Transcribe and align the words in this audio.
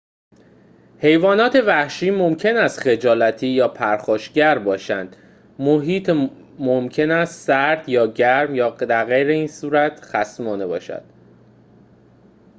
حیوانات 0.99 1.55
وحشی 1.55 2.11
ممکن 2.11 2.57
است 2.57 2.79
خجالتی 2.79 3.47
یا 3.47 3.67
پرخاشگر 3.67 4.59
باشند 4.59 5.15
محیط 5.59 6.09
ممکن 6.59 7.11
است 7.11 7.35
سرد 7.45 7.85
گرم 8.15 8.55
یا 8.55 8.69
درغیراین‌صورت 8.69 10.05
خصمانه 10.05 10.65
باشد 10.65 11.03